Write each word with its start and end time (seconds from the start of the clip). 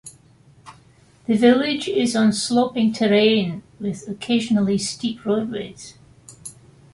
The 1.27 1.35
village 1.37 1.87
is 1.87 2.15
on 2.15 2.33
sloping 2.33 2.91
terrain 2.91 3.61
with 3.79 4.07
occasionally 4.07 4.79
steep 4.79 5.23
roadways. 5.23 5.93